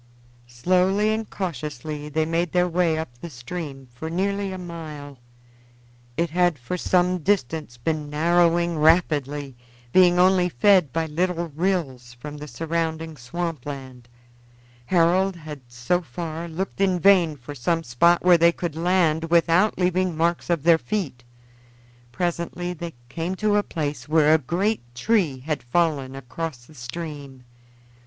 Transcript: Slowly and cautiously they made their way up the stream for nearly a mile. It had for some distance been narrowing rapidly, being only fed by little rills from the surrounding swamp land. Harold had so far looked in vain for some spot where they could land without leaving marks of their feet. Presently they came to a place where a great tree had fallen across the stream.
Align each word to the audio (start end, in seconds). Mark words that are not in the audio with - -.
Slowly 0.47 1.13
and 1.13 1.29
cautiously 1.29 2.09
they 2.09 2.25
made 2.25 2.53
their 2.53 2.67
way 2.67 2.97
up 2.97 3.19
the 3.19 3.29
stream 3.29 3.87
for 3.93 4.09
nearly 4.09 4.51
a 4.51 4.57
mile. 4.57 5.19
It 6.17 6.31
had 6.31 6.57
for 6.57 6.75
some 6.75 7.19
distance 7.19 7.77
been 7.77 8.09
narrowing 8.09 8.79
rapidly, 8.79 9.55
being 9.93 10.17
only 10.17 10.49
fed 10.49 10.91
by 10.91 11.05
little 11.05 11.49
rills 11.49 12.13
from 12.15 12.37
the 12.37 12.47
surrounding 12.47 13.15
swamp 13.15 13.63
land. 13.67 14.09
Harold 14.87 15.35
had 15.35 15.61
so 15.67 16.01
far 16.01 16.47
looked 16.47 16.81
in 16.81 16.99
vain 16.99 17.37
for 17.37 17.53
some 17.53 17.83
spot 17.83 18.25
where 18.25 18.39
they 18.39 18.51
could 18.51 18.75
land 18.75 19.25
without 19.25 19.77
leaving 19.77 20.17
marks 20.17 20.49
of 20.49 20.63
their 20.63 20.79
feet. 20.79 21.23
Presently 22.11 22.73
they 22.73 22.95
came 23.07 23.35
to 23.35 23.55
a 23.55 23.61
place 23.61 24.09
where 24.09 24.33
a 24.33 24.39
great 24.39 24.81
tree 24.95 25.41
had 25.41 25.61
fallen 25.61 26.15
across 26.15 26.65
the 26.65 26.73
stream. 26.73 27.43